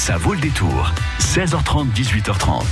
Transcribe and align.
Ça 0.00 0.16
vaut 0.16 0.32
le 0.32 0.40
détour. 0.40 0.90
16h30, 1.20 1.92
18h30. 1.92 2.62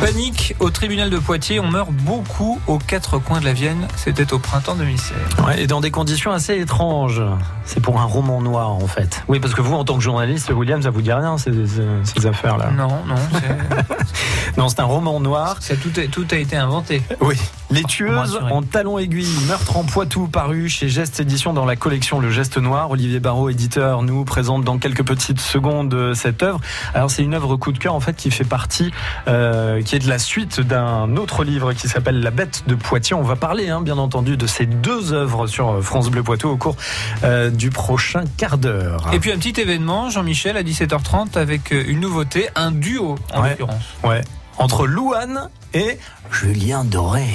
Panique 0.00 0.54
au 0.60 0.70
tribunal 0.70 1.10
de 1.10 1.18
Poitiers. 1.18 1.58
On 1.58 1.66
meurt 1.68 1.90
beaucoup 1.90 2.60
aux 2.68 2.78
quatre 2.78 3.18
coins 3.18 3.40
de 3.40 3.44
la 3.44 3.52
Vienne. 3.52 3.88
C'était 3.96 4.32
au 4.32 4.38
printemps 4.38 4.76
2016. 4.76 5.16
Ouais, 5.44 5.62
et 5.62 5.66
dans 5.66 5.80
des 5.80 5.90
conditions 5.90 6.30
assez 6.30 6.56
étranges. 6.60 7.20
C'est 7.64 7.80
pour 7.80 8.00
un 8.00 8.04
roman 8.04 8.40
noir, 8.40 8.70
en 8.70 8.86
fait. 8.86 9.24
Oui, 9.26 9.40
parce 9.40 9.54
que 9.54 9.60
vous, 9.62 9.74
en 9.74 9.84
tant 9.84 9.96
que 9.96 10.00
journaliste, 10.00 10.50
William, 10.54 10.80
ça 10.80 10.90
vous 10.90 11.02
dit 11.02 11.12
rien, 11.12 11.36
ces, 11.38 11.50
ces- 11.66 11.82
ces 12.20 12.26
affaires-là 12.26 12.70
Non, 12.76 13.02
non, 13.06 13.16
c'est- 13.32 14.56
Non, 14.56 14.68
c'est 14.68 14.80
un 14.80 14.84
roman 14.84 15.18
noir. 15.20 15.56
ça, 15.60 15.74
tout, 15.76 15.90
a, 15.98 16.06
tout 16.06 16.26
a 16.30 16.36
été 16.36 16.56
inventé. 16.56 17.02
Oui. 17.20 17.36
Les 17.70 17.82
tueuses 17.84 18.40
en 18.50 18.62
talons 18.62 18.98
aiguilles, 18.98 19.28
meurtre 19.46 19.76
en 19.76 19.84
Poitou, 19.84 20.26
paru 20.26 20.70
chez 20.70 20.88
Geste 20.88 21.20
Édition 21.20 21.52
dans 21.52 21.66
la 21.66 21.76
collection 21.76 22.18
Le 22.18 22.30
Geste 22.30 22.56
Noir. 22.56 22.90
Olivier 22.90 23.20
Barrault, 23.20 23.50
éditeur, 23.50 24.02
nous 24.02 24.24
présente 24.24 24.64
dans 24.64 24.78
quelques 24.78 25.04
petites 25.04 25.38
secondes 25.40 25.92
euh, 25.92 26.14
cette 26.14 26.42
œuvre. 26.42 26.60
Alors 26.94 27.10
c'est 27.10 27.22
une 27.22 27.34
œuvre 27.34 27.56
coup 27.56 27.72
de 27.72 27.78
cœur 27.78 27.94
en 27.94 28.00
fait 28.00 28.16
qui 28.16 28.30
fait 28.30 28.44
partie, 28.44 28.90
euh, 29.28 29.82
qui 29.82 29.96
est 29.96 29.98
de 29.98 30.08
la 30.08 30.18
suite 30.18 30.60
d'un 30.62 31.14
autre 31.16 31.44
livre 31.44 31.74
qui 31.74 31.88
s'appelle 31.88 32.20
La 32.20 32.30
Bête 32.30 32.64
de 32.66 32.74
Poitiers. 32.74 33.14
On 33.14 33.22
va 33.22 33.36
parler 33.36 33.68
hein, 33.68 33.82
bien 33.82 33.98
entendu 33.98 34.38
de 34.38 34.46
ces 34.46 34.64
deux 34.64 35.12
œuvres 35.12 35.46
sur 35.46 35.68
euh, 35.70 35.80
France 35.82 36.08
Bleu 36.10 36.22
Poitou 36.22 36.48
au 36.48 36.56
cours 36.56 36.76
euh, 37.22 37.50
du 37.50 37.68
prochain 37.68 38.24
quart 38.38 38.56
d'heure. 38.56 39.10
Et 39.12 39.20
puis 39.20 39.30
un 39.30 39.36
petit 39.36 39.60
événement, 39.60 40.08
Jean-Michel, 40.08 40.56
à 40.56 40.62
17h30, 40.62 41.36
avec 41.36 41.70
euh, 41.72 41.84
une 41.86 42.00
nouveauté, 42.00 42.48
un 42.56 42.70
duo 42.72 43.16
en 43.34 43.42
Ouais. 43.42 43.50
l'occurrence. 43.50 43.82
Ouais. 44.04 44.22
Entre 44.58 44.86
Louane 44.86 45.48
et 45.72 45.98
Julien 46.32 46.84
Doré. 46.84 47.26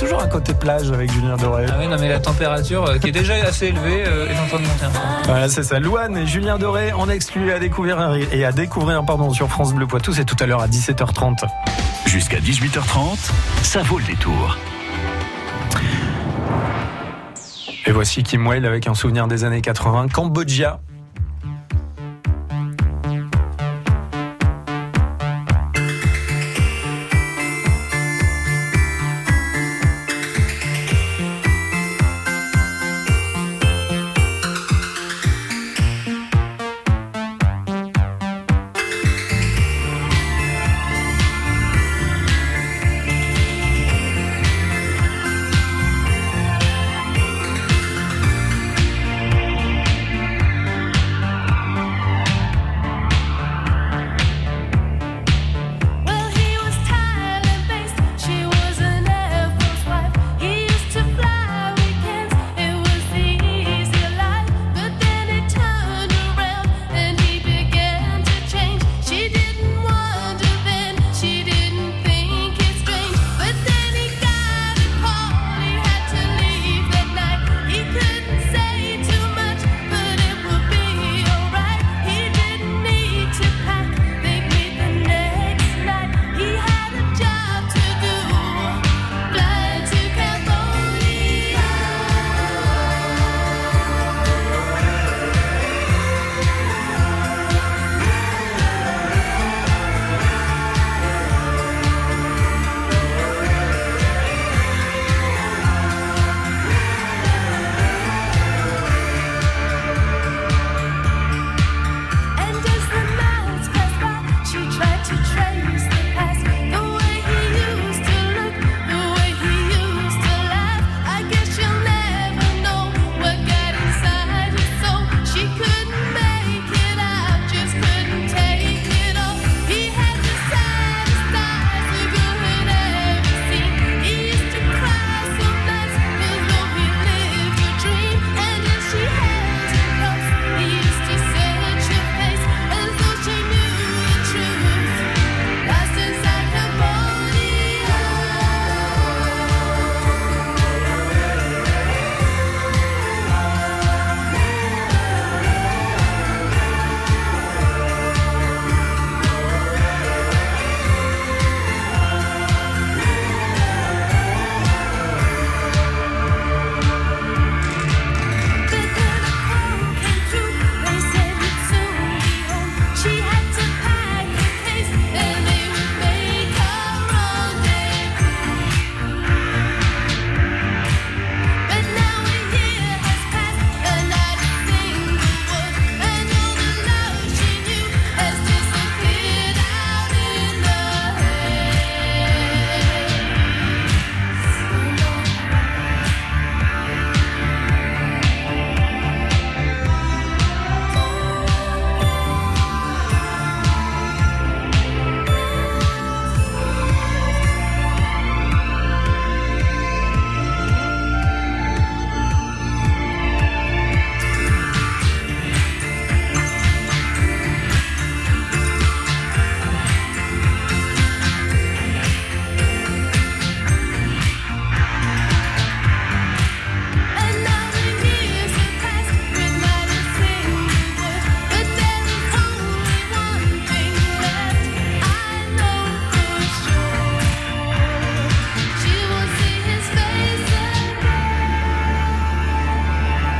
Toujours 0.00 0.20
un 0.20 0.26
côté 0.26 0.54
plage 0.54 0.90
avec 0.90 1.12
Julien 1.12 1.36
Doré. 1.36 1.66
Ah 1.68 1.76
oui, 1.78 1.86
non, 1.86 1.96
mais 2.00 2.08
la 2.08 2.18
température, 2.18 2.84
euh, 2.84 2.98
qui 2.98 3.08
est 3.08 3.12
déjà 3.12 3.34
assez 3.34 3.66
élevée, 3.66 4.04
euh, 4.06 4.28
est 4.28 4.38
en 4.38 4.46
train 4.46 4.58
de 4.58 4.66
monter 4.66 4.84
un 4.84 4.90
peu. 4.90 4.98
Voilà, 5.26 5.48
c'est 5.48 5.62
ça. 5.62 5.78
Louane 5.78 6.16
et 6.16 6.26
Julien 6.26 6.58
Doré 6.58 6.92
en 6.92 7.08
exclu 7.08 7.52
à 7.52 7.58
découvrir 7.58 8.14
et 8.32 8.44
à 8.44 8.52
découvrir 8.52 9.04
pardon 9.04 9.32
sur 9.32 9.48
France 9.48 9.74
Bleu 9.74 9.86
Poitou. 9.86 10.12
C'est 10.12 10.24
tout 10.24 10.36
à 10.40 10.46
l'heure 10.46 10.62
à 10.62 10.68
17h30. 10.68 11.44
Jusqu'à 12.06 12.38
18h30, 12.38 13.30
ça 13.62 13.82
vaut 13.82 13.98
le 13.98 14.04
détour. 14.04 14.56
Et 17.86 17.90
voici 17.92 18.22
Kim 18.22 18.46
Whale 18.46 18.66
avec 18.66 18.86
un 18.86 18.94
souvenir 18.94 19.28
des 19.28 19.44
années 19.44 19.62
80, 19.62 20.08
Cambodgia. 20.08 20.80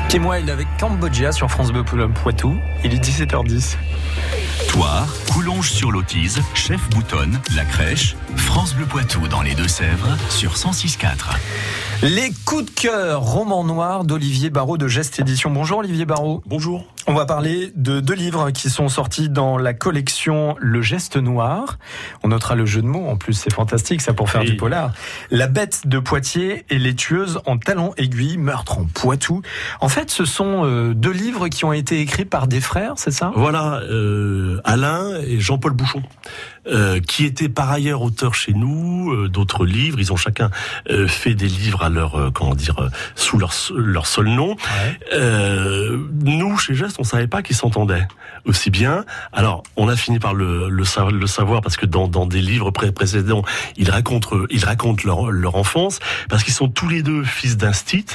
Kim 0.09 0.25
Wilde 0.25 0.49
avec 0.49 0.67
Cambodgia 0.81 1.33
sur 1.33 1.51
France 1.51 1.71
Bleu 1.71 1.85
Poitou. 1.85 2.57
Il 2.83 2.95
est 2.95 3.05
17h10. 3.05 3.77
Toire, 4.69 5.07
Coulonge 5.31 5.71
sur 5.71 5.93
l'Autise, 5.93 6.41
Chef 6.55 6.81
Boutonne, 6.89 7.39
La 7.55 7.67
Crèche, 7.67 8.17
France 8.37 8.75
Bleu 8.75 8.87
Poitou 8.87 9.29
dans 9.29 9.43
les 9.43 9.55
Deux-Sèvres 9.55 10.17
sur 10.31 10.55
106.4. 10.55 11.37
Les 12.03 12.33
coups 12.47 12.65
de 12.65 12.71
cœur, 12.71 13.21
roman 13.21 13.65
noir 13.65 14.05
d'Olivier 14.05 14.49
Barraud 14.49 14.79
de 14.79 14.89
Geste 14.89 15.21
Édition. 15.21 15.51
Bonjour 15.51 15.81
Olivier 15.81 16.07
Barraud. 16.07 16.43
Bonjour. 16.47 16.87
On 17.11 17.15
va 17.15 17.25
parler 17.25 17.73
de 17.75 18.01
deux 18.01 18.13
livres 18.13 18.51
qui 18.51 18.69
sont 18.69 18.91
sortis 18.91 19.31
dans 19.31 19.57
la 19.57 19.73
collection 19.73 20.57
Le 20.61 20.83
Geste 20.83 21.17
Noir. 21.17 21.79
On 22.23 22.29
notera 22.29 22.55
le 22.55 22.67
jeu 22.67 22.83
de 22.83 22.87
mots, 22.87 23.09
en 23.09 23.17
plus 23.17 23.33
c'est 23.33 23.51
fantastique 23.51 24.03
ça 24.03 24.13
pour 24.13 24.29
faire 24.29 24.45
du 24.45 24.57
polar. 24.57 24.93
La 25.31 25.47
bête 25.47 25.89
de 25.89 25.99
Poitiers 26.01 26.67
et 26.69 26.79
les 26.79 26.95
tueuses 26.95 27.41
en 27.47 27.57
talons 27.57 27.95
aiguilles, 27.97 28.37
meurtre 28.37 28.81
en 28.81 28.85
Poitou. 28.85 29.41
En 29.81 29.89
fait, 29.89 30.11
ce 30.11 30.27
sont 30.27 30.67
euh, 30.67 30.93
deux 30.93 31.11
livres 31.11 31.49
qui 31.49 31.65
ont 31.65 31.73
été 31.73 31.99
écrits 32.03 32.27
par 32.27 32.47
des 32.47 32.61
frères, 32.61 32.93
c'est 32.97 33.11
ça? 33.11 33.33
Voilà, 33.35 33.81
euh, 33.85 34.61
Alain 34.65 35.19
et 35.27 35.41
Jean-Paul 35.41 35.73
Bouchon. 35.73 36.03
Euh, 36.71 37.01
qui 37.01 37.25
étaient 37.25 37.49
par 37.49 37.71
ailleurs 37.71 38.03
auteurs 38.03 38.35
chez 38.35 38.53
nous 38.53 39.11
euh, 39.11 39.29
d'autres 39.29 39.65
livres. 39.65 39.99
Ils 40.01 40.13
ont 40.13 40.17
chacun 40.17 40.51
euh, 40.91 41.09
fait 41.09 41.35
des 41.35 41.49
livres 41.49 41.83
à 41.83 41.89
leur 41.89 42.31
comment 42.35 42.55
dire 42.55 42.91
sous 43.15 43.39
leur 43.39 43.55
leur 43.75 44.07
seul 44.07 44.27
nom. 44.27 44.55
nous 45.15 46.59
chez 46.59 46.75
Geste, 46.75 46.98
on 46.99 47.05
savait 47.05 47.27
pas 47.27 47.43
qu'ils 47.43 47.57
s'entendaient 47.57 48.07
aussi 48.45 48.71
bien. 48.71 49.05
Alors 49.33 49.63
on 49.77 49.89
a 49.89 49.97
fini 49.97 50.19
par 50.19 50.35
le, 50.35 50.69
le, 50.69 50.85
le 51.11 51.27
savoir 51.27 51.61
parce 51.61 51.77
que 51.77 51.87
dans, 51.87 52.09
dans 52.09 52.27
des 52.27 52.41
livres 52.41 52.71
pré 52.71 52.93
précédents, 52.93 53.43
ils 53.77 53.91
racontent 53.91 54.37
ils 54.51 54.65
racontent 54.65 55.03
leur, 55.05 55.31
leur 55.31 55.57
enfance 55.57 56.01
parce 56.29 56.45
qu'ils 56.45 56.55
sont 56.55 56.69
tous 56.69 56.89
les 56.89 57.03
deux 57.03 57.25
fils 57.25 57.57
d'instit 57.57 58.07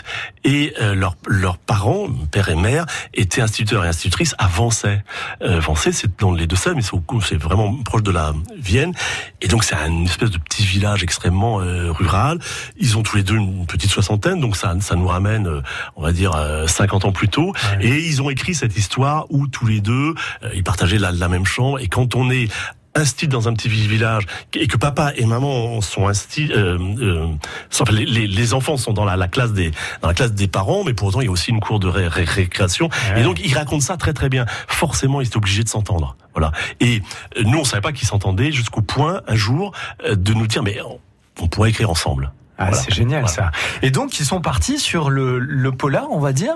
et 0.43 0.73
leurs 0.79 1.15
leurs 1.27 1.57
parents, 1.57 2.07
père 2.31 2.49
et 2.49 2.55
mère, 2.55 2.85
étaient 3.13 3.41
instituteurs 3.41 3.85
et 3.85 3.87
institutrices 3.87 4.35
à 4.37 4.47
Vancey. 4.47 5.03
Vancey, 5.41 5.91
c'est 5.91 6.19
dans 6.19 6.31
les 6.31 6.47
deux 6.47 6.55
sèvres 6.55 6.75
mais 6.75 6.81
c'est 7.21 7.37
vraiment 7.37 7.73
proche 7.83 8.03
de 8.03 8.11
la 8.11 8.33
viennent. 8.57 8.93
Et 9.41 9.47
donc 9.47 9.63
c'est 9.63 9.75
une 9.75 10.05
espèce 10.05 10.31
de 10.31 10.37
petit 10.37 10.65
village 10.65 11.03
extrêmement 11.03 11.61
euh, 11.61 11.91
rural. 11.91 12.39
Ils 12.77 12.97
ont 12.97 13.03
tous 13.03 13.17
les 13.17 13.23
deux 13.23 13.35
une 13.35 13.65
petite 13.65 13.91
soixantaine, 13.91 14.39
donc 14.39 14.55
ça, 14.55 14.75
ça 14.79 14.95
nous 14.95 15.07
ramène, 15.07 15.47
euh, 15.47 15.61
on 15.95 16.01
va 16.01 16.11
dire, 16.11 16.33
50 16.67 17.05
euh, 17.05 17.07
ans 17.07 17.11
plus 17.11 17.29
tôt. 17.29 17.53
Et 17.81 17.99
ils 17.99 18.21
ont 18.21 18.29
écrit 18.29 18.53
cette 18.53 18.72
histoire 18.77 19.25
où 19.29 19.47
tous 19.47 19.65
les 19.65 19.81
deux, 19.81 20.13
ils 20.53 20.63
partageaient 20.63 20.99
la, 20.99 21.11
la 21.11 21.27
même 21.27 21.45
chambre. 21.45 21.79
Et 21.79 21.87
quand 21.87 22.15
on 22.15 22.29
est 22.29 22.49
institué 22.95 23.27
dans 23.27 23.47
un 23.47 23.53
petit 23.53 23.69
village 23.69 24.25
et 24.53 24.67
que 24.67 24.77
papa 24.77 25.13
et 25.15 25.25
maman 25.25 25.81
sont 25.81 26.07
instits, 26.07 26.51
euh, 26.51 26.77
euh, 26.99 27.27
les, 27.91 28.27
les, 28.27 28.53
enfants 28.53 28.77
sont 28.77 28.93
dans 28.93 29.05
la, 29.05 29.15
la, 29.15 29.27
classe 29.27 29.53
des 29.53 29.71
dans 30.01 30.07
la 30.07 30.13
classe 30.13 30.33
des 30.33 30.47
parents, 30.47 30.83
mais 30.83 30.93
pour 30.93 31.07
autant 31.07 31.21
il 31.21 31.25
y 31.25 31.27
a 31.27 31.31
aussi 31.31 31.51
une 31.51 31.59
cour 31.59 31.79
de 31.79 31.87
récréation. 31.87 32.89
Et 33.15 33.23
donc 33.23 33.39
il 33.43 33.53
raconte 33.53 33.81
ça 33.81 33.97
très 33.97 34.13
très 34.13 34.29
bien. 34.29 34.45
Forcément, 34.67 35.21
il 35.21 35.27
est 35.27 35.35
obligé 35.35 35.63
de 35.63 35.69
s'entendre. 35.69 36.15
Voilà. 36.33 36.51
Et 36.79 37.01
euh, 37.37 37.43
nous, 37.43 37.59
on 37.59 37.63
savait 37.63 37.81
pas 37.81 37.93
qu'ils 37.93 38.07
s'entendaient 38.07 38.51
jusqu'au 38.51 38.81
point 38.81 39.21
un 39.27 39.35
jour 39.35 39.73
euh, 40.05 40.15
de 40.15 40.33
nous 40.33 40.47
dire 40.47 40.63
mais 40.63 40.77
on, 41.39 41.47
pourrait 41.47 41.71
écrire 41.71 41.89
ensemble. 41.89 42.31
Ah, 42.57 42.71
c'est 42.73 42.93
génial 42.93 43.27
ça. 43.27 43.51
Et 43.81 43.91
donc 43.91 44.19
ils 44.19 44.25
sont 44.25 44.41
partis 44.41 44.79
sur 44.79 45.09
le, 45.09 45.39
le 45.39 45.71
polar, 45.71 46.07
on 46.11 46.19
va 46.19 46.33
dire. 46.33 46.55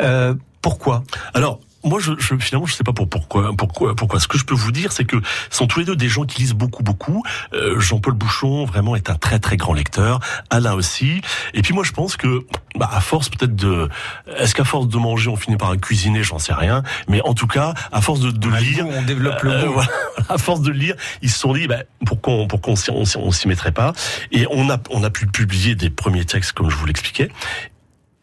Euh, 0.00 0.34
pourquoi? 0.62 1.04
Alors 1.34 1.60
moi, 1.84 2.00
je, 2.00 2.12
je, 2.18 2.36
finalement, 2.36 2.66
je 2.66 2.74
sais 2.74 2.84
pas 2.84 2.92
pour, 2.92 3.08
pourquoi, 3.08 3.52
pourquoi, 3.56 3.94
pourquoi. 3.94 4.20
Ce 4.20 4.28
que 4.28 4.38
je 4.38 4.44
peux 4.44 4.54
vous 4.54 4.72
dire, 4.72 4.92
c'est 4.92 5.04
que 5.04 5.16
sont 5.50 5.66
tous 5.66 5.80
les 5.80 5.84
deux 5.84 5.96
des 5.96 6.08
gens 6.08 6.24
qui 6.24 6.42
lisent 6.42 6.54
beaucoup, 6.54 6.82
beaucoup. 6.82 7.22
Euh, 7.52 7.78
Jean-Paul 7.78 8.14
Bouchon, 8.14 8.64
vraiment, 8.64 8.96
est 8.96 9.10
un 9.10 9.14
très, 9.14 9.38
très 9.38 9.56
grand 9.56 9.74
lecteur. 9.74 10.20
Alain 10.50 10.74
aussi. 10.74 11.20
Et 11.54 11.62
puis 11.62 11.74
moi, 11.74 11.84
je 11.84 11.92
pense 11.92 12.16
que, 12.16 12.44
bah, 12.76 12.90
à 12.92 13.00
force 13.00 13.28
peut-être 13.28 13.54
de, 13.54 13.88
est-ce 14.36 14.54
qu'à 14.54 14.64
force 14.64 14.88
de 14.88 14.96
manger, 14.96 15.30
on 15.30 15.36
finit 15.36 15.56
par 15.56 15.76
cuisiner, 15.76 16.22
j'en 16.22 16.38
sais 16.38 16.54
rien. 16.54 16.82
Mais 17.08 17.20
en 17.22 17.34
tout 17.34 17.46
cas, 17.46 17.74
à 17.92 18.00
force 18.00 18.20
de, 18.20 18.30
de 18.30 18.48
lire, 18.48 18.86
on 18.86 19.02
développe 19.02 19.42
le 19.42 19.52
euh, 19.52 19.82
à 20.28 20.38
force 20.38 20.60
de 20.62 20.72
lire, 20.72 20.96
ils 21.22 21.30
se 21.30 21.38
sont 21.38 21.52
dit, 21.52 21.68
bah, 21.68 21.82
pourquoi, 22.04 22.34
on, 22.34 22.46
pourquoi 22.48 22.74
on, 22.90 23.02
on 23.16 23.30
s'y 23.30 23.48
mettrait 23.48 23.72
pas? 23.72 23.92
Et 24.32 24.46
on 24.50 24.68
a, 24.70 24.78
on 24.90 25.04
a 25.04 25.10
pu 25.10 25.26
publier 25.26 25.74
des 25.74 25.90
premiers 25.90 26.24
textes, 26.24 26.52
comme 26.52 26.70
je 26.70 26.76
vous 26.76 26.86
l'expliquais. 26.86 27.30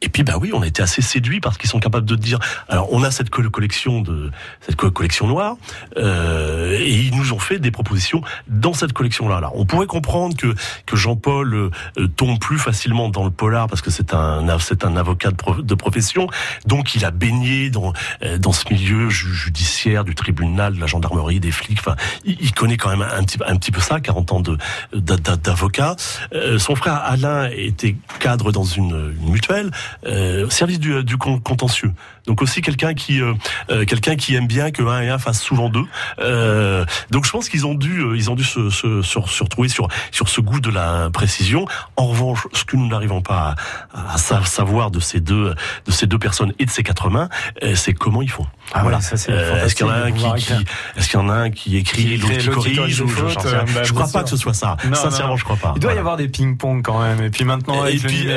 Et 0.06 0.10
puis 0.10 0.24
bah 0.24 0.36
oui, 0.40 0.52
on 0.54 0.62
a 0.62 0.68
été 0.68 0.84
assez 0.84 1.02
séduits 1.02 1.40
parce 1.40 1.58
qu'ils 1.58 1.70
sont 1.70 1.80
capables 1.80 2.06
de 2.06 2.16
dire. 2.16 2.40
Alors 2.70 2.88
on 2.92 3.04
a 3.04 3.10
cette 3.10 3.32
collection 3.32 4.02
de 4.02 4.32
cette 4.62 4.76
collection 4.76 5.28
noire 5.28 5.58
euh, 5.98 6.78
et 6.80 6.94
ils 6.94 7.16
nous 7.16 7.34
ont 7.34 7.40
fait 7.40 7.58
des 7.58 7.72
propositions 7.72 8.22
dans 8.48 8.74
cette 8.74 8.94
collection-là. 8.94 9.52
On 9.56 9.66
pourrait 9.66 9.88
comprendre 9.88 10.38
que 10.38 10.54
que 10.86 10.96
Jean-Paul 10.96 11.54
euh, 11.56 12.08
tombe 12.16 12.40
plus 12.40 12.60
facilement 12.60 13.10
dans 13.10 13.24
le 13.24 13.32
polar 13.32 13.68
parce 13.68 13.82
que 13.82 13.90
c'est 13.90 14.14
un 14.14 14.46
c'est 14.60 14.86
un 14.86 14.96
avocat 14.96 15.32
de, 15.32 15.76
profession, 15.76 16.28
donc 16.66 16.96
il 16.96 17.04
a 17.04 17.12
baigné 17.12 17.72
dans 17.72 17.94
euh, 18.24 18.38
dans 18.38 18.54
ce 18.54 18.72
milieu 18.72 19.10
judiciaire 19.10 20.04
du 20.04 20.14
tribunal, 20.14 20.76
de 20.76 20.80
la 20.80 20.88
gendarmerie, 20.88 21.40
des 21.40 21.52
flics. 21.52 21.80
Enfin, 21.80 21.96
il, 22.24 22.38
il, 22.40 22.54
connaît 22.54 22.78
quand 22.78 22.90
même 22.90 23.02
un 23.02 23.24
petit 23.24 23.40
un 23.46 23.56
petit 23.56 23.72
peu 23.72 23.82
ça, 23.82 24.00
40 24.00 24.32
ans 24.34 24.40
de 24.40 24.58
d'avocat. 24.94 25.96
Euh, 26.34 26.60
son 26.60 26.76
frère 26.76 27.02
Alain 27.04 27.50
était 27.52 27.96
cadre 28.20 28.52
dans 28.52 28.64
une, 28.64 29.16
une 29.20 29.32
mutuelle 29.32 29.72
euh, 30.06 30.50
service 30.50 30.80
du, 30.80 31.04
du 31.04 31.18
contentieux. 31.18 31.92
Donc 32.28 32.42
aussi 32.42 32.62
quelqu'un 32.62 32.94
qui 32.94 33.22
euh, 33.22 33.34
euh, 33.70 33.86
quelqu'un 33.86 34.16
qui 34.16 34.36
aime 34.36 34.48
bien 34.48 34.72
que 34.72 34.82
un 34.84 35.02
et 35.02 35.10
un 35.10 35.18
fassent 35.18 35.42
souvent 35.42 35.70
deux. 35.70 35.86
Euh, 36.20 36.86
donc 37.12 37.26
je 37.26 37.32
pense 37.32 37.50
qu'ils 37.50 37.66
ont 37.66 37.76
dû 37.76 38.04
ils 38.16 38.30
ont 38.30 38.36
dû 38.36 38.44
se, 38.44 38.70
se, 38.70 39.02
se, 39.02 39.44
retrouver 39.44 39.70
sur 39.70 39.88
sur 40.12 40.30
ce 40.30 40.42
goût 40.42 40.60
de 40.60 40.70
la 40.70 41.10
précision. 41.12 41.66
En 41.96 42.08
revanche, 42.08 42.48
ce 42.54 42.64
que 42.64 42.78
nous 42.78 42.88
n'arrivons 42.88 43.22
pas 43.22 43.56
à, 43.94 44.14
à, 44.14 44.18
savoir 44.18 44.92
de 44.92 45.00
ces 45.00 45.20
deux 45.20 45.54
de 45.86 45.92
ces 45.92 46.08
deux 46.08 46.20
personnes 46.20 46.54
et 46.60 46.66
de 46.66 46.70
ces 46.70 46.84
quatre 46.84 47.10
mains, 47.10 47.30
c'est 47.76 47.94
comment 47.94 48.22
ils 48.22 48.32
font. 48.32 48.48
Ah 48.74 48.82
voilà. 48.82 49.00
est-ce 49.00 49.76
qu'il 49.76 49.86
y 49.86 49.90
en 49.90 49.94
a 49.94 49.98
un 49.98 50.12
qui, 50.12 50.46
qui 50.46 50.54
est-ce 50.96 51.10
qu'il 51.10 51.20
y 51.20 51.22
en 51.22 51.30
a 51.30 51.34
un 51.34 51.52
qui 51.52 51.78
écrit, 51.78 52.18
l'autre 52.18 52.38
qui 52.38 52.50
corrige 52.50 53.02
ou 53.02 53.08
je, 53.08 53.22
bah, 53.24 53.84
je 53.84 53.94
crois 53.94 54.08
pas 54.12 54.24
que 54.24 54.30
ce 54.30 54.38
soit 54.38 54.54
ça. 54.54 54.78
Sincèrement, 54.94 55.38
je 55.38 55.44
crois 55.44 55.58
pas. 55.58 55.74
Il 55.76 55.82
doit 55.82 55.94
y 55.94 55.98
avoir 55.98 56.18
des 56.18 56.28
ping-pong 56.28 56.82
quand 56.84 57.02
même. 57.02 57.22
Et 57.22 57.30
puis 57.30 57.46
maintenant 57.46 57.84
avec 57.84 57.96
et 57.96 58.00
puis, 58.00 58.28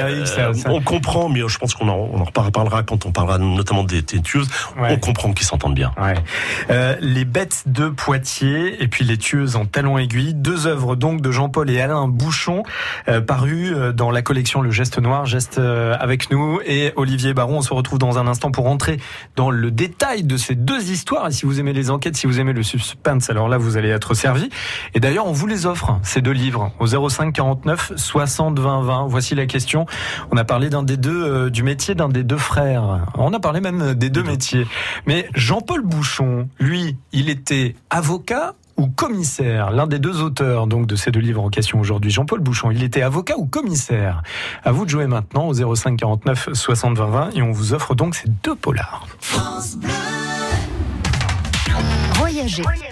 on 0.67 0.81
comprend, 0.81 1.29
mais 1.29 1.41
je 1.47 1.59
pense 1.59 1.75
qu'on 1.75 1.89
en, 1.89 1.97
on 2.13 2.21
en 2.21 2.25
reparlera 2.25 2.83
quand 2.83 3.07
on 3.07 3.13
parlera 3.13 3.39
notamment 3.39 3.78
des 3.85 4.03
tueuses, 4.03 4.49
on 4.77 4.97
comprend 4.99 5.33
qu'ils 5.33 5.47
s'entendent 5.47 5.75
bien. 5.75 5.93
Euh, 6.71 6.97
les 7.01 7.25
bêtes 7.25 7.65
de 7.67 7.89
Poitiers 7.89 8.83
et 8.83 8.89
puis 8.89 9.05
les 9.05 9.17
tueuses 9.17 9.57
en 9.57 9.65
talons 9.65 9.99
aiguilles, 9.99 10.35
deux 10.35 10.67
œuvres 10.67 10.97
donc 10.97 11.21
de 11.21 11.31
Jean-Paul 11.31 11.71
et 11.71 11.81
Alain 11.81 12.09
Bouchon, 12.09 12.63
euh, 13.09 13.21
parues 13.21 13.75
euh, 13.75 13.93
dans 13.93 14.11
la 14.11 14.23
collection 14.23 14.61
Le 14.61 14.71
Geste 14.71 14.99
Noir, 14.99 15.27
Geste 15.27 15.59
avec 15.59 16.31
nous 16.31 16.61
et 16.65 16.93
Olivier 16.97 17.35
Baron. 17.35 17.59
On 17.59 17.63
se 17.63 17.73
retrouve 17.73 17.99
dans 17.99 18.19
un 18.19 18.27
instant 18.27 18.51
pour 18.51 18.65
rentrer 18.65 18.99
dans 19.37 19.51
le 19.51 19.71
détail 19.71 20.23
de 20.23 20.37
ces 20.37 20.55
deux 20.55 20.91
histoires. 20.91 21.29
Et 21.29 21.33
si 21.33 21.47
vous 21.47 21.61
aimez 21.61 21.73
les 21.73 21.91
enquêtes, 21.91 22.17
si 22.17 22.27
vous 22.27 22.41
aimez 22.41 22.53
le 22.53 22.63
suspense, 22.63 23.31
alors 23.31 23.49
là 23.49 23.59
vous 23.59 23.77
allez 23.77 23.89
être 23.89 24.15
servi. 24.15 24.49
Et 24.95 25.01
d'ailleurs, 25.01 25.27
on 25.27 25.33
vous 25.33 25.47
les 25.47 25.67
offre 25.67 25.99
ces 26.03 26.21
deux 26.21 26.33
livres 26.33 26.73
au 26.79 26.87
05 26.87 27.33
49 27.33 27.93
60 27.97 28.59
20 28.59 28.83
20. 28.83 29.07
Voici 29.09 29.35
la 29.35 29.47
question. 29.47 29.87
On 30.31 30.37
a 30.37 30.45
parlé 30.45 30.71
d'un 30.71 30.83
des 30.83 30.97
deux 30.97 31.51
du 31.51 31.63
métier 31.63 31.95
d'un 31.95 32.09
des 32.09 32.23
deux 32.23 32.37
frères. 32.37 33.07
On 33.15 33.33
a 33.33 33.41
parlé 33.41 33.61
même 33.61 33.68
des 33.73 34.11
deux 34.11 34.23
métiers. 34.23 34.67
Mais 35.07 35.29
Jean-Paul 35.35 35.83
Bouchon, 35.83 36.49
lui, 36.59 36.97
il 37.13 37.29
était 37.29 37.75
avocat 37.91 38.55
ou 38.79 38.87
commissaire, 38.87 39.73
l'un 39.73 39.89
des 39.89 39.99
deux 39.99 40.23
auteurs 40.23 40.69
donc 40.69 40.87
de 40.87 40.95
ces 40.95 41.11
deux 41.11 41.21
livres 41.21 41.43
en 41.43 41.51
question 41.51 41.81
aujourd'hui, 41.81 42.13
Jean-Paul 42.13 42.39
Bouchon, 42.39 42.71
il 42.71 42.85
était 42.85 43.03
avocat 43.03 43.37
ou 43.37 43.45
commissaire 43.45 44.23
À 44.65 44.71
vous 44.71 44.85
de 44.85 44.91
jouer 44.91 45.09
maintenant 45.09 45.49
au 45.49 45.75
05 45.75 45.97
49 45.97 46.51
60 46.53 46.97
20 46.97 47.07
20 47.07 47.31
et 47.35 47.43
on 47.43 47.51
vous 47.51 47.75
offre 47.75 47.97
donc 47.97 48.15
ces 48.15 48.29
deux 48.45 48.55
polars. 48.55 49.07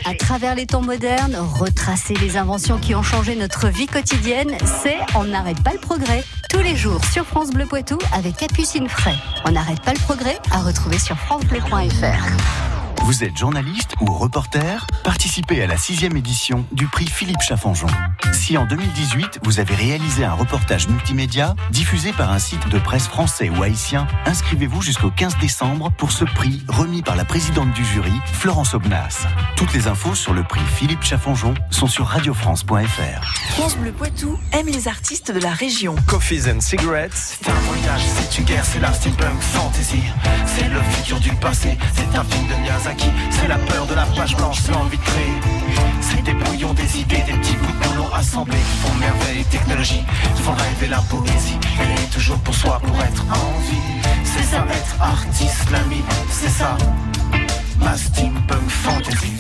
À 0.05 0.15
travers 0.15 0.55
les 0.55 0.67
temps 0.67 0.83
modernes, 0.83 1.37
retracer 1.37 2.15
les 2.15 2.37
inventions 2.37 2.79
qui 2.79 2.95
ont 2.95 3.03
changé 3.03 3.35
notre 3.35 3.69
vie 3.69 3.87
quotidienne, 3.87 4.57
c'est 4.83 4.99
On 5.15 5.25
n'arrête 5.25 5.63
pas 5.63 5.73
le 5.73 5.79
progrès. 5.79 6.25
Tous 6.51 6.61
les 6.61 6.77
jours 6.77 7.03
sur 7.05 7.25
France 7.25 7.51
Bleu 7.51 7.65
Poitou 7.65 7.99
avec 8.13 8.37
Capucine 8.37 8.89
Fray. 8.89 9.17
On 9.45 9.53
n'arrête 9.53 9.81
pas 9.81 9.93
le 9.93 10.01
progrès 10.01 10.39
à 10.51 10.61
retrouver 10.61 10.99
sur 10.99 11.17
francebleu.fr. 11.17 12.66
Vous 13.07 13.23
êtes 13.23 13.37
journaliste 13.37 13.95
ou 14.01 14.07
reporter 14.07 14.85
Participez 15.05 15.63
à 15.63 15.69
la 15.69 15.77
sixième 15.77 16.17
édition 16.17 16.67
du 16.73 16.89
prix 16.89 17.07
Philippe 17.07 17.41
Chaffanjon. 17.41 17.87
Si 18.33 18.59
en 18.59 18.67
2018, 18.67 19.39
vous 19.45 19.61
avez 19.61 19.77
réalisé 19.77 20.25
un 20.25 20.33
reportage 20.33 20.89
multimédia 20.89 21.55
diffusé 21.71 22.11
par 22.11 22.33
un 22.33 22.41
site 22.41 22.69
de 22.69 22.81
presse 22.81 23.07
français 23.07 23.49
ou 23.49 23.63
haïtien, 23.63 24.09
inscrivez-vous 24.25 24.83
jusqu'au 24.83 25.13
15 25.13 25.39
décembre 25.39 25.93
pour 25.97 26.11
ce 26.11 26.25
prix 26.25 26.65
remis 26.67 27.03
par 27.03 27.15
la 27.15 27.25
présidente 27.25 27.73
du 27.75 27.85
jury, 27.85 28.13
Florence 28.33 28.75
Obnas. 28.75 29.25
Toutes 29.55 29.73
les 29.73 29.87
infos 29.87 30.17
sur 30.17 30.35
le 30.35 30.43
prix 30.43 30.67
Philippe 30.75 31.05
Chaffanjon 31.05 31.55
sont 31.71 31.87
sur 31.87 32.07
radiofrance.fr. 32.07 33.35
France 33.51 33.77
Bleu 33.77 33.93
Poitou 33.93 34.37
aime 34.51 34.67
les 34.67 34.89
artistes 34.89 35.31
de 35.31 35.39
la 35.39 35.53
région. 35.53 35.95
Coffees 36.09 36.51
and 36.51 36.59
Cigarettes. 36.59 37.15
C'est 37.15 37.49
un 37.49 37.55
voyage, 37.55 38.03
c'est 38.05 38.39
une 38.39 38.45
guerre, 38.47 38.65
c'est 38.65 38.81
la 38.81 38.93
steampunk 38.93 39.41
fantasy. 39.41 40.03
C'est 40.45 40.69
le 40.69 40.81
futur 40.91 41.21
du 41.21 41.31
passé, 41.37 41.79
c'est 41.95 42.19
un 42.19 42.25
film 42.25 42.49
de 42.49 42.63
Miyazaki 42.63 42.96
c'est 43.31 43.49
la 43.49 43.59
peur 43.59 43.87
de 43.87 43.95
la 43.95 44.07
page 44.07 44.37
blanche, 44.37 44.59
l'envie 44.69 44.99
de 44.99 45.03
créer. 45.03 45.35
C'est 46.01 46.23
des 46.23 46.33
brouillons, 46.33 46.73
des 46.75 47.01
idées, 47.01 47.23
des 47.27 47.33
petits 47.33 47.57
bouts 47.57 47.67
de 47.67 47.89
boulot 47.89 48.09
assemblés 48.15 48.57
qui 48.57 48.87
font 48.87 48.95
merveille 48.95 49.41
et 49.41 49.45
technologie, 49.45 50.05
font 50.43 50.53
rêver 50.53 50.89
la 50.89 51.01
poésie. 51.03 51.59
Elle 51.81 51.93
est 52.03 52.11
toujours 52.13 52.39
pour 52.39 52.55
soi, 52.55 52.81
pour 52.83 52.97
être 53.03 53.25
en 53.31 53.59
vie. 53.69 54.11
C'est 54.25 54.45
ça 54.45 54.65
être 54.71 54.97
artiste 55.01 55.71
l'ami, 55.71 56.03
c'est 56.31 56.49
ça, 56.49 56.77
ma 57.81 57.97
steampunk 57.97 58.69
fantasy. 58.69 59.33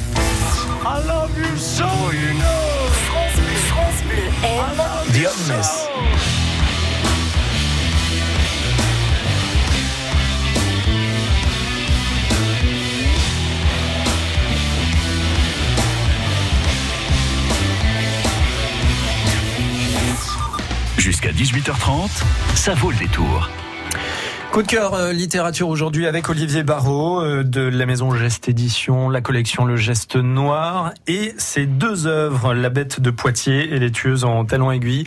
I 0.84 1.00
love 1.06 1.30
you 1.36 1.56
so, 1.56 1.84
you 2.12 2.32
know. 2.34 2.76
France 3.08 3.34
Bleu, 3.36 3.56
France 3.70 4.02
Bleu 4.04 4.22
aime 4.44 4.76
The 5.12 6.35
Jusqu'à 21.06 21.30
18h30, 21.30 22.24
ça 22.56 22.74
vaut 22.74 22.90
le 22.90 22.96
détour. 22.96 23.48
Coup 24.50 24.62
de 24.62 24.66
cœur 24.66 24.94
euh, 24.94 25.12
littérature 25.12 25.68
aujourd'hui 25.68 26.04
avec 26.04 26.28
Olivier 26.28 26.64
Barrault 26.64 27.20
euh, 27.20 27.44
de 27.44 27.60
la 27.60 27.86
maison 27.86 28.12
Geste 28.12 28.48
Édition, 28.48 29.08
la 29.08 29.20
collection 29.20 29.64
Le 29.64 29.76
Geste 29.76 30.16
Noir 30.16 30.94
et 31.06 31.32
ses 31.38 31.66
deux 31.66 32.08
œuvres, 32.08 32.54
La 32.54 32.70
Bête 32.70 32.98
de 32.98 33.10
Poitiers 33.10 33.72
et 33.72 33.78
Les 33.78 33.92
Tueuses 33.92 34.24
en 34.24 34.44
talons 34.44 34.72
aiguilles. 34.72 35.04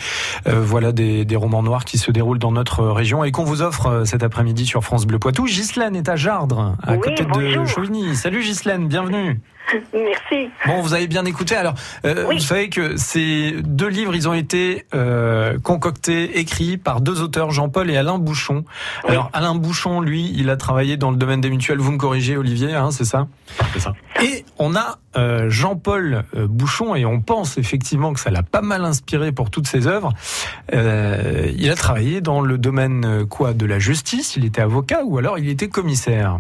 Euh, 0.48 0.62
voilà 0.62 0.94
des, 0.94 1.26
des 1.26 1.36
romans 1.36 1.64
noirs 1.64 1.84
qui 1.84 1.98
se 1.98 2.12
déroulent 2.12 2.40
dans 2.40 2.54
notre 2.54 2.86
région 2.86 3.26
et 3.26 3.32
qu'on 3.32 3.44
vous 3.44 3.62
offre 3.62 3.88
euh, 3.88 4.06
cet 4.06 4.24
après-midi 4.24 4.66
sur 4.66 4.86
France 4.86 5.06
Bleu 5.06 5.20
Poitou. 5.20 5.48
Ghislaine 5.48 5.98
est 5.98 6.08
à 6.08 6.16
Jardre, 6.16 6.78
à 6.82 6.94
Oui, 6.94 7.02
côté 7.02 7.26
de. 7.26 7.66
Chauvigny. 7.66 8.16
Salut 8.16 8.40
Ghislaine, 8.40 8.88
bienvenue. 8.88 9.42
Merci. 9.94 10.50
Bon, 10.66 10.82
vous 10.82 10.94
avez 10.94 11.08
bien 11.08 11.26
écouté. 11.26 11.56
Alors, 11.56 11.74
euh, 12.06 12.26
Oui. 12.28 12.36
vous 12.36 12.42
savez 12.44 12.70
que 12.70 12.98
ces 12.98 13.56
deux 13.64 13.88
livres, 13.88 14.16
ils 14.16 14.28
ont 14.28 14.34
été 14.34 14.86
euh, 14.94 15.58
concoctés, 15.60 16.40
écrits 16.40 16.78
par 16.78 17.02
deux 17.02 17.22
auteurs, 17.22 17.52
Jean-Paul 17.52 17.90
et 17.90 17.98
Alain 17.98 18.18
Bouchon. 18.20 18.66
Oui. 19.04 19.12
Alors, 19.12 19.30
Alain 19.34 19.56
Bouchon, 19.56 20.02
lui, 20.02 20.32
il 20.36 20.50
a 20.50 20.58
travaillé 20.58 20.98
dans 20.98 21.12
le 21.12 21.18
domaine 21.18 21.42
des 21.42 21.50
mutuelles. 21.50 21.80
Vous 21.80 21.92
me 21.92 21.98
corrigez, 21.98 22.38
Olivier, 22.38 22.74
hein, 22.74 22.92
c'est 22.92 23.06
ça? 23.06 23.28
C'est 23.74 23.80
ça. 23.80 23.94
Et 24.22 24.46
on 24.58 24.76
a 24.76 24.98
euh, 25.18 25.50
Jean-Paul 25.50 26.24
Bouchon, 26.36 26.96
et 26.96 27.06
on 27.06 27.20
pense 27.22 27.58
effectivement 27.58 28.14
que 28.14 28.20
ça 28.20 28.30
l'a 28.30 28.44
pas 28.44 28.62
mal 28.62 28.86
inspiré 28.86 29.32
pour 29.32 29.50
toutes 29.50 29.68
ses 29.68 29.88
œuvres. 29.88 30.14
Euh, 30.74 31.52
il 31.58 31.70
a 31.70 31.76
travaillé 31.76 32.22
dans 32.22 32.42
le 32.42 32.58
domaine 32.58 33.26
quoi? 33.28 33.54
De 33.54 33.66
la 33.66 33.80
justice? 33.80 34.36
Il 34.36 34.46
était 34.46 34.62
avocat 34.62 35.02
ou 35.06 35.18
alors 35.18 35.38
il 35.40 35.50
était 35.50 35.68
commissaire? 35.70 36.40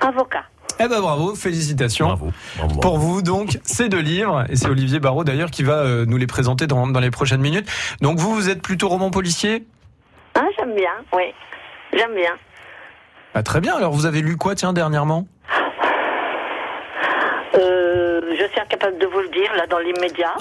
Avocat. 0.00 0.44
Eh 0.82 0.88
ben 0.88 1.00
bravo, 1.00 1.34
félicitations. 1.34 2.06
Bravo. 2.06 2.32
bravo, 2.56 2.68
bravo. 2.68 2.80
Pour 2.80 2.98
vous, 2.98 3.20
donc, 3.20 3.58
ces 3.64 3.90
deux 3.90 4.00
livres, 4.00 4.46
et 4.48 4.56
c'est 4.56 4.68
Olivier 4.68 4.98
Barraud 4.98 5.24
d'ailleurs 5.24 5.50
qui 5.50 5.62
va 5.62 5.74
euh, 5.74 6.06
nous 6.06 6.16
les 6.16 6.26
présenter 6.26 6.66
dans, 6.66 6.86
dans 6.86 7.00
les 7.00 7.10
prochaines 7.10 7.42
minutes. 7.42 7.68
Donc 8.00 8.18
vous, 8.18 8.34
vous 8.34 8.48
êtes 8.48 8.62
plutôt 8.62 8.88
roman 8.88 9.10
policier? 9.10 9.66
Ah, 10.34 10.46
j'aime 10.58 10.74
bien, 10.74 10.92
oui. 11.12 11.24
J'aime 11.92 12.14
bien. 12.14 12.32
Bah, 13.34 13.42
Très 13.42 13.60
bien, 13.60 13.76
alors 13.76 13.92
vous 13.92 14.06
avez 14.06 14.22
lu 14.22 14.38
quoi, 14.38 14.54
tiens, 14.54 14.72
dernièrement? 14.72 15.26
Euh, 17.56 18.20
je 18.38 18.48
suis 18.48 18.60
incapable 18.60 18.96
de 18.98 19.06
vous 19.06 19.20
le 19.20 19.28
dire, 19.28 19.52
là, 19.56 19.66
dans 19.66 19.80
l'immédiat. 19.80 20.34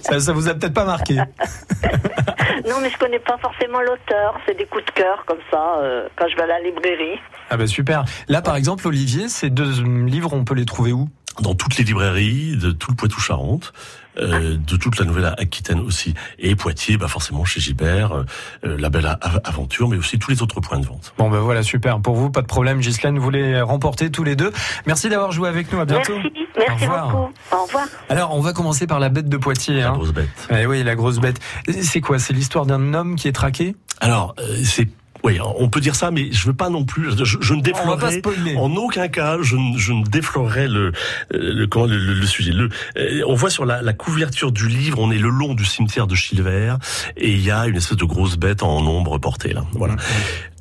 ça, 0.00 0.20
ça 0.20 0.32
vous 0.34 0.46
a 0.46 0.54
peut-être 0.54 0.74
pas 0.74 0.84
marqué. 0.84 1.16
non, 2.68 2.76
mais 2.80 2.90
je 2.90 2.98
connais 2.98 3.18
pas 3.18 3.38
forcément 3.38 3.80
l'auteur. 3.80 4.38
C'est 4.46 4.56
des 4.56 4.66
coups 4.66 4.84
de 4.84 4.90
cœur, 4.90 5.24
comme 5.26 5.38
ça, 5.50 5.78
euh, 5.78 6.08
quand 6.16 6.28
je 6.28 6.36
vais 6.36 6.42
à 6.42 6.46
la 6.46 6.60
librairie. 6.60 7.18
Ah 7.50 7.56
bah 7.56 7.66
super. 7.66 8.04
Là, 8.28 8.42
par 8.42 8.56
exemple, 8.56 8.86
Olivier, 8.86 9.28
ces 9.28 9.50
deux 9.50 9.82
livres, 9.82 10.32
on 10.34 10.44
peut 10.44 10.54
les 10.54 10.66
trouver 10.66 10.92
où? 10.92 11.08
Dans 11.40 11.54
toutes 11.54 11.76
les 11.76 11.84
librairies 11.84 12.56
de 12.56 12.72
tout 12.72 12.90
le 12.90 12.96
Poitou-Charentes, 12.96 13.72
euh, 14.20 14.56
de 14.56 14.76
toute 14.76 14.98
la 14.98 15.04
Nouvelle-Aquitaine 15.04 15.80
aussi, 15.80 16.14
et 16.38 16.54
Poitiers, 16.56 16.96
bah 16.96 17.08
forcément 17.08 17.44
chez 17.44 17.60
Gilbert, 17.60 18.12
euh, 18.12 18.24
euh, 18.64 18.76
la 18.78 18.88
Belle 18.90 19.16
Aventure, 19.44 19.88
mais 19.88 19.96
aussi 19.96 20.18
tous 20.18 20.30
les 20.30 20.42
autres 20.42 20.60
points 20.60 20.78
de 20.78 20.86
vente. 20.86 21.12
Bon 21.18 21.30
ben 21.30 21.38
voilà, 21.40 21.62
super. 21.62 22.00
Pour 22.00 22.14
vous, 22.16 22.30
pas 22.30 22.42
de 22.42 22.46
problème, 22.46 22.80
Ghislaine, 22.80 23.18
vous 23.18 23.30
les 23.30 23.60
remportez 23.60 24.10
tous 24.10 24.24
les 24.24 24.36
deux. 24.36 24.52
Merci 24.86 25.08
d'avoir 25.08 25.32
joué 25.32 25.48
avec 25.48 25.72
nous, 25.72 25.80
à 25.80 25.84
bientôt. 25.84 26.14
Merci, 26.16 26.32
merci 26.56 26.70
Au 26.84 26.86
revoir. 26.86 27.08
beaucoup. 27.10 27.32
Au 27.52 27.62
revoir. 27.64 27.86
Alors, 28.08 28.34
on 28.36 28.40
va 28.40 28.52
commencer 28.52 28.86
par 28.86 29.00
la 29.00 29.08
bête 29.08 29.28
de 29.28 29.36
Poitiers. 29.36 29.80
La 29.80 29.88
Hein. 29.90 29.92
grosse 29.94 30.12
bête. 30.12 30.28
Eh 30.50 30.66
oui, 30.66 30.82
la 30.82 30.94
grosse 30.94 31.18
bête. 31.18 31.38
C'est 31.80 32.00
quoi? 32.00 32.18
C'est 32.18 32.32
l'histoire 32.32 32.66
d'un 32.66 32.94
homme 32.94 33.16
qui 33.16 33.28
est 33.28 33.32
traqué? 33.32 33.74
Alors, 34.00 34.34
euh, 34.38 34.56
c'est 34.64 34.88
oui, 35.24 35.38
on 35.40 35.68
peut 35.68 35.80
dire 35.80 35.94
ça, 35.94 36.10
mais 36.10 36.30
je 36.32 36.46
veux 36.46 36.54
pas 36.54 36.70
non 36.70 36.84
plus. 36.84 37.10
Je, 37.24 37.36
je 37.40 37.54
ne 37.54 37.60
déflorerai 37.60 38.22
en 38.56 38.70
aucun 38.76 39.08
cas. 39.08 39.36
Je, 39.42 39.56
ne- 39.56 39.76
je 39.76 39.92
ne 39.92 40.04
déflorerai 40.04 40.68
le 40.68 40.92
euh, 41.34 41.52
le, 41.54 41.66
comment, 41.66 41.86
le, 41.86 41.98
le- 41.98 42.14
le 42.14 42.26
sujet. 42.26 42.52
Le, 42.52 42.68
euh, 42.96 43.22
on 43.26 43.34
voit 43.34 43.50
sur 43.50 43.64
la, 43.66 43.82
la 43.82 43.92
couverture 43.92 44.52
du 44.52 44.68
livre, 44.68 44.98
on 45.00 45.10
est 45.10 45.18
le 45.18 45.28
long 45.30 45.54
du 45.54 45.64
cimetière 45.64 46.06
de 46.06 46.14
Chilvert 46.14 46.78
et 47.16 47.32
il 47.32 47.40
y 47.40 47.50
a 47.50 47.66
une 47.66 47.76
espèce 47.76 47.96
de 47.98 48.04
grosse 48.04 48.36
bête 48.36 48.62
en 48.62 48.78
ombre 48.86 49.18
portée 49.18 49.52
là. 49.52 49.64
Voilà. 49.72 49.96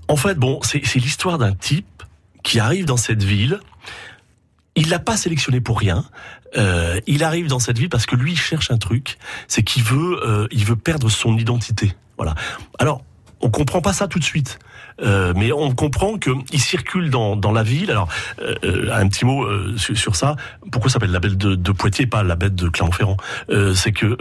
En 0.08 0.16
fait, 0.16 0.36
bon, 0.36 0.60
c'est 0.64 0.82
c'est 0.86 1.00
l'histoire 1.00 1.38
d'un 1.38 1.54
type 1.54 2.04
qui 2.44 2.60
arrive 2.60 2.86
dans 2.86 2.98
cette 2.98 3.24
ville. 3.24 3.60
Il 4.76 4.90
l'a 4.90 5.00
pas 5.00 5.18
sélectionné 5.18 5.60
pour 5.60 5.80
rien. 5.80 6.06
Euh, 6.56 7.00
il 7.08 7.24
arrive 7.24 7.48
dans 7.48 7.60
cette 7.60 7.78
ville 7.78 7.90
parce 7.90 8.06
que 8.06 8.16
lui 8.16 8.32
il 8.34 8.40
cherche 8.40 8.72
un 8.72 8.78
truc, 8.78 9.18
c'est 9.48 9.64
qu'il 9.64 9.84
veut, 9.84 10.20
euh, 10.26 10.48
il 10.52 10.64
veut 10.66 10.76
perdre 10.76 11.10
son 11.10 11.36
identité. 11.38 11.94
Voilà. 12.18 12.36
Alors, 12.80 13.04
on 13.42 13.50
comprend 13.50 13.82
pas 13.82 13.94
ça 13.94 14.08
tout 14.08 14.20
de 14.20 14.24
suite. 14.24 14.60
Euh, 15.02 15.34
mais 15.36 15.52
on 15.52 15.74
comprend 15.74 16.18
que 16.18 16.32
il 16.52 16.60
circule 16.62 17.10
dans, 17.10 17.36
dans 17.36 17.52
la 17.52 17.64
ville. 17.64 17.92
Alors, 17.92 18.08
euh, 18.42 18.56
euh, 18.64 18.90
un 18.94 19.08
petit 19.08 19.26
mot 19.26 19.44
euh, 19.44 19.76
sur, 19.78 19.98
sur 19.98 20.16
ça. 20.16 20.36
Pourquoi 20.72 20.90
ça 20.90 20.94
s'appelle 20.96 21.12
la 21.12 21.20
bête 21.20 21.38
de, 21.38 21.56
de 21.56 21.72
Poitiers, 21.72 22.08
pas 22.08 22.24
la 22.24 22.36
bête 22.36 22.56
de 22.56 22.70
Clermont-Ferrand? 22.70 23.18
Euh, 23.50 23.74
C'est 23.74 23.92
que 23.92 24.18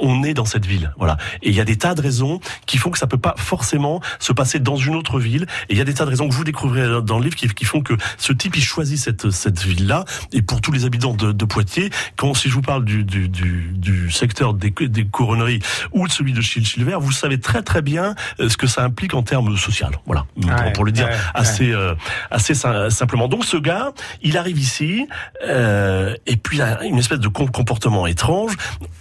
on 0.00 0.22
est 0.22 0.34
dans 0.34 0.44
cette 0.44 0.66
ville, 0.66 0.92
voilà. 0.98 1.16
Et 1.42 1.50
il 1.50 1.54
y 1.54 1.60
a 1.60 1.64
des 1.64 1.76
tas 1.76 1.94
de 1.94 2.00
raisons 2.00 2.40
qui 2.66 2.78
font 2.78 2.90
que 2.90 2.98
ça 2.98 3.06
peut 3.06 3.18
pas 3.18 3.34
forcément 3.36 4.00
se 4.18 4.32
passer 4.32 4.58
dans 4.58 4.76
une 4.76 4.94
autre 4.96 5.18
ville. 5.18 5.46
Et 5.68 5.74
il 5.74 5.78
y 5.78 5.80
a 5.80 5.84
des 5.84 5.94
tas 5.94 6.04
de 6.04 6.10
raisons 6.10 6.28
que 6.28 6.34
vous 6.34 6.44
découvrirez 6.44 7.02
dans 7.02 7.18
le 7.18 7.24
livre 7.24 7.36
qui, 7.36 7.48
qui 7.48 7.64
font 7.64 7.82
que 7.82 7.94
ce 8.16 8.32
type 8.32 8.56
il 8.56 8.64
choisit 8.64 8.98
cette 8.98 9.30
cette 9.30 9.60
ville-là. 9.62 10.04
Et 10.32 10.42
pour 10.42 10.60
tous 10.60 10.72
les 10.72 10.84
habitants 10.84 11.14
de, 11.14 11.32
de 11.32 11.44
Poitiers, 11.44 11.90
quand 12.16 12.34
si 12.34 12.48
je 12.48 12.54
vous 12.54 12.62
parle 12.62 12.84
du 12.84 13.04
du, 13.04 13.28
du, 13.28 14.10
secteur 14.10 14.54
des, 14.54 14.70
des 14.70 15.04
couronneries 15.06 15.60
ou 15.92 16.06
de 16.06 16.12
celui 16.12 16.32
de 16.32 16.40
Chil-Chilvert, 16.40 17.00
vous 17.00 17.12
savez 17.12 17.40
très 17.40 17.62
très 17.62 17.82
bien 17.82 18.14
ce 18.38 18.56
que 18.56 18.66
ça 18.66 18.84
implique 18.84 19.14
en 19.14 19.22
termes 19.22 19.56
social. 19.56 19.92
Voilà, 20.06 20.13
Ouais, 20.36 20.54
pour, 20.64 20.72
pour 20.72 20.84
le 20.84 20.92
dire 20.92 21.06
ouais, 21.06 21.14
assez 21.34 21.72
euh, 21.72 21.94
assez 22.30 22.54
sim- 22.54 22.90
simplement. 22.90 23.28
Donc 23.28 23.44
ce 23.44 23.56
gars, 23.56 23.92
il 24.22 24.36
arrive 24.38 24.58
ici 24.58 25.06
euh, 25.46 26.14
et 26.26 26.36
puis 26.36 26.58
il 26.58 26.62
a 26.62 26.82
une 26.84 26.98
espèce 26.98 27.18
de 27.20 27.28
com- 27.28 27.50
comportement 27.50 28.06
étrange. 28.06 28.54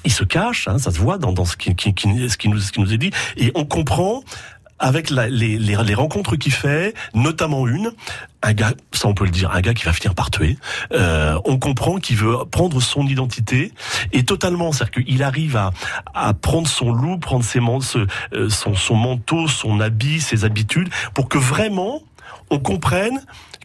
Il 0.05 0.11
se 0.11 0.23
cache, 0.23 0.67
hein, 0.67 0.77
ça 0.77 0.91
se 0.91 0.99
voit 0.99 1.17
dans, 1.17 1.31
dans 1.31 1.45
ce 1.45 1.55
qui, 1.57 1.75
qui, 1.75 1.93
qui- 1.93 2.29
ce 2.29 2.37
qui 2.37 2.49
nous 2.49 2.59
ce 2.59 2.71
qui 2.71 2.79
nous 2.81 2.93
est 2.93 2.97
dit, 2.97 3.11
et 3.37 3.51
on 3.55 3.65
comprend 3.65 4.21
avec 4.83 5.09
les, 5.09 5.29
les, 5.29 5.95
rencontres 5.95 6.35
qu'il 6.35 6.51
fait, 6.51 6.93
notamment 7.13 7.65
une, 7.67 7.91
un 8.41 8.51
gars, 8.53 8.73
ça 8.91 9.07
on 9.07 9.13
peut 9.13 9.23
le 9.23 9.31
dire, 9.31 9.49
un 9.51 9.61
gars 9.61 9.73
qui 9.73 9.85
va 9.85 9.93
finir 9.93 10.13
par 10.13 10.29
tuer. 10.29 10.57
Euh, 10.91 11.39
on 11.45 11.57
comprend 11.57 11.99
qu'il 11.99 12.17
veut 12.17 12.35
prendre 12.51 12.81
son 12.81 13.07
identité 13.07 13.71
et 14.11 14.23
totalement, 14.23 14.73
c'est-à-dire 14.73 15.05
qu'il 15.05 15.23
arrive 15.23 15.55
à, 15.55 15.71
à 16.13 16.33
prendre 16.33 16.67
son 16.67 16.91
loup, 16.91 17.17
prendre 17.17 17.45
ses 17.45 17.61
ce- 17.81 18.07
euh, 18.33 18.49
son 18.49 18.95
manteau, 18.95 19.47
son 19.47 19.79
habit, 19.79 20.19
ses 20.19 20.43
habitudes, 20.43 20.89
pour 21.13 21.29
que 21.29 21.37
vraiment 21.37 22.01
on 22.49 22.59
comprenne 22.59 23.21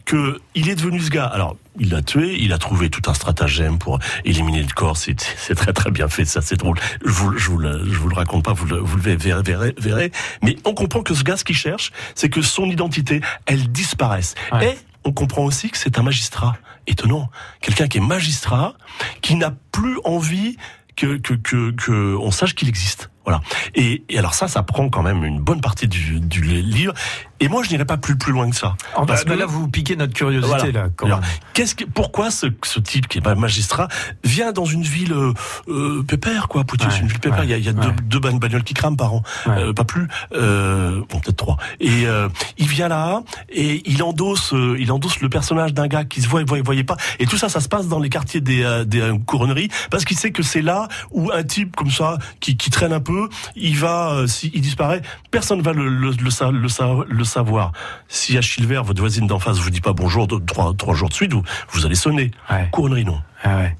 que 0.09 0.41
il 0.55 0.69
est 0.69 0.75
devenu 0.75 0.99
ce 0.99 1.11
gars. 1.11 1.27
Alors, 1.27 1.55
il 1.79 1.91
l'a 1.91 2.01
tué, 2.01 2.35
il 2.39 2.51
a 2.51 2.57
trouvé 2.57 2.89
tout 2.89 3.03
un 3.07 3.13
stratagème 3.13 3.77
pour 3.77 3.99
éliminer 4.25 4.63
le 4.63 4.73
corps. 4.73 4.97
C'est 4.97 5.15
c'est 5.37 5.53
très 5.53 5.71
très 5.71 5.91
bien 5.91 6.09
fait, 6.09 6.25
ça 6.25 6.41
c'est 6.41 6.57
drôle. 6.57 6.79
Je 7.05 7.11
vous, 7.11 7.37
je 7.37 7.49
vous, 7.51 7.59
le, 7.59 7.85
je 7.85 7.99
vous 7.99 8.09
le 8.09 8.15
raconte 8.15 8.43
pas, 8.43 8.53
vous 8.53 8.65
le, 8.65 8.79
vous 8.79 8.97
le 8.97 9.03
verrez, 9.03 9.43
verrez, 9.43 9.75
verrez. 9.77 10.11
Mais 10.41 10.55
on 10.65 10.73
comprend 10.73 11.03
que 11.03 11.13
ce 11.13 11.23
gars, 11.23 11.37
ce 11.37 11.43
qu'il 11.43 11.55
cherche, 11.55 11.91
c'est 12.15 12.29
que 12.29 12.41
son 12.41 12.65
identité, 12.65 13.21
elle 13.45 13.71
disparaisse. 13.71 14.33
Ouais. 14.51 14.73
Et 14.73 14.77
on 15.03 15.11
comprend 15.11 15.43
aussi 15.43 15.69
que 15.69 15.77
c'est 15.77 15.99
un 15.99 16.03
magistrat. 16.03 16.57
Étonnant. 16.87 17.29
Quelqu'un 17.61 17.87
qui 17.87 17.99
est 17.99 18.01
magistrat, 18.01 18.73
qui 19.21 19.35
n'a 19.35 19.53
plus 19.71 19.99
envie 20.05 20.57
que, 20.95 21.17
que, 21.17 21.35
que, 21.35 21.69
que 21.69 22.15
on 22.17 22.31
sache 22.31 22.55
qu'il 22.55 22.67
existe. 22.67 23.11
Voilà. 23.25 23.41
Et, 23.75 24.03
et 24.09 24.17
alors 24.17 24.33
ça, 24.33 24.47
ça 24.47 24.63
prend 24.63 24.89
quand 24.89 25.03
même 25.03 25.23
une 25.23 25.39
bonne 25.39 25.61
partie 25.61 25.87
du, 25.87 26.19
du 26.19 26.41
livre. 26.41 26.95
Et 27.39 27.47
moi, 27.47 27.63
je 27.63 27.69
n'irai 27.69 27.85
pas 27.85 27.97
plus 27.97 28.17
plus 28.17 28.31
loin 28.33 28.49
que 28.49 28.55
ça. 28.55 28.75
Parce 29.07 29.23
bah, 29.25 29.33
que- 29.33 29.39
là, 29.39 29.45
vous 29.45 29.67
piquez 29.67 29.95
notre 29.95 30.13
curiosité 30.13 30.47
Voilà. 30.57 30.71
là. 30.71 30.87
Quand 30.95 31.05
Alors, 31.05 31.21
qu'est-ce 31.53 31.75
que, 31.75 31.85
pourquoi 31.85 32.31
ce, 32.31 32.47
ce 32.63 32.79
type 32.79 33.07
qui 33.07 33.19
est 33.19 33.21
pas 33.21 33.35
magistrat 33.35 33.87
vient 34.23 34.51
dans 34.51 34.65
une 34.65 34.83
ville 34.83 35.13
euh, 35.13 35.33
euh, 35.69 36.03
pépère 36.03 36.47
quoi 36.47 36.63
Poitiers, 36.63 36.87
Ouais, 36.87 36.93
c'est 36.93 36.99
une 37.01 37.07
ville 37.07 37.19
pépère. 37.19 37.39
ouais, 37.39 37.45
il 37.45 37.51
y 37.51 37.53
a, 37.53 37.57
il 37.57 37.63
y 37.65 37.69
a 37.69 37.71
ouais. 37.71 37.85
deux, 38.07 38.19
deux 38.19 38.37
bagnoles 38.37 38.63
qui 38.63 38.73
crament 38.73 38.97
par 38.97 39.13
an, 39.13 39.23
euh, 39.47 39.73
pas 39.73 39.83
plus. 39.85 40.07
Euh, 40.33 41.01
bon, 41.09 41.19
peut-être 41.19 41.37
trois. 41.37 41.57
Et 41.79 42.05
euh, 42.07 42.27
il 42.57 42.67
vient 42.67 42.87
là 42.87 43.21
et 43.49 43.81
il 43.89 44.03
endosse, 44.03 44.53
euh, 44.53 44.75
il 44.79 44.91
endosse 44.91 45.19
le 45.21 45.29
personnage 45.29 45.73
d'un 45.73 45.87
gars 45.87 46.03
qui 46.05 46.21
se 46.21 46.27
voit, 46.27 46.43
voyait, 46.43 46.63
voyait 46.63 46.83
pas. 46.83 46.97
Et 47.19 47.25
tout 47.25 47.37
ça, 47.37 47.49
ça 47.49 47.59
se 47.61 47.67
passe 47.69 47.87
dans 47.87 47.99
les 47.99 48.09
quartiers 48.09 48.41
des, 48.41 48.63
euh, 48.63 48.83
des 48.85 49.11
couronneries 49.25 49.69
parce 49.89 50.05
qu'il 50.05 50.17
sait 50.17 50.31
que 50.31 50.43
c'est 50.43 50.61
là 50.61 50.87
où 51.11 51.31
un 51.31 51.43
type 51.43 51.75
comme 51.75 51.91
ça 51.91 52.17
qui, 52.39 52.57
qui 52.57 52.69
traîne 52.69 52.93
un 52.93 52.99
peu 52.99 53.29
il 53.55 53.77
va, 53.77 54.23
s'il 54.27 54.59
disparaît, 54.61 55.01
personne 55.31 55.61
va 55.61 55.73
le, 55.73 55.87
le, 55.87 56.11
le, 56.11 56.51
le 56.51 57.05
le 57.09 57.23
savoir. 57.29 57.71
Si 58.07 58.37
Achille 58.37 58.65
Vert, 58.65 58.83
votre 58.83 58.99
voisine 58.99 59.27
d'en 59.27 59.39
face, 59.39 59.57
vous 59.57 59.69
dit 59.69 59.81
pas 59.81 59.93
bonjour 59.93 60.27
de- 60.27 60.37
trois, 60.39 60.73
trois 60.77 60.93
jours 60.95 61.09
de 61.09 61.13
suite, 61.13 61.33
vous, 61.33 61.43
vous 61.71 61.85
allez 61.85 61.95
sonner. 61.95 62.31
Ouais. 62.49 62.67
Couronnerie, 62.71 63.05
non. 63.05 63.19
Ah 63.41 63.57
ouais. 63.59 63.77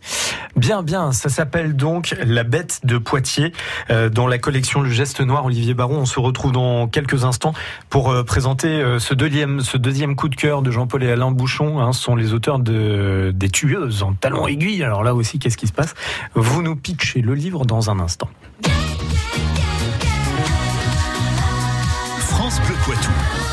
Bien, 0.56 0.84
bien. 0.84 1.12
Ça 1.12 1.28
s'appelle 1.28 1.76
donc 1.76 2.16
La 2.24 2.44
Bête 2.46 2.80
de 2.86 2.98
Poitiers 2.98 3.52
euh, 3.90 4.10
dans 4.10 4.26
la 4.26 4.38
collection 4.38 4.80
Le 4.82 4.90
Geste 4.90 5.20
Noir. 5.20 5.44
Olivier 5.46 5.74
Baron, 5.74 5.98
on 5.98 6.06
se 6.06 6.18
retrouve 6.20 6.54
dans 6.54 6.88
quelques 6.88 7.26
instants 7.26 7.54
pour 7.90 8.10
euh, 8.10 8.24
présenter 8.24 8.68
euh, 8.70 9.00
ce 9.00 9.14
deuxième, 9.14 9.60
ce 9.60 9.76
deuxième 9.78 10.16
coup 10.16 10.30
de 10.30 10.36
cœur 10.38 10.62
de 10.62 10.72
Jean-Paul 10.72 11.04
et 11.04 11.12
Alain 11.12 11.32
Bouchon. 11.32 11.82
Hein, 11.82 11.92
ce 11.92 12.02
sont 12.02 12.16
les 12.16 12.34
auteurs 12.34 12.60
de 12.60 13.34
des 13.36 13.50
tueuses 13.50 14.02
en 14.04 14.14
talons 14.14 14.48
aiguilles. 14.48 14.84
Alors 14.84 15.04
là 15.04 15.14
aussi, 15.14 15.40
qu'est-ce 15.40 15.58
qui 15.58 15.68
se 15.68 15.74
passe? 15.74 15.94
Vous 16.36 16.62
nous 16.62 16.78
pitchez 16.78 17.22
le 17.22 17.34
livre 17.34 17.66
dans 17.66 17.90
un 17.90 18.00
instant. 18.00 18.30
Poitou. 22.90 23.49